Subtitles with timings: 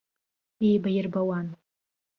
[0.69, 1.47] Еибаирбауан.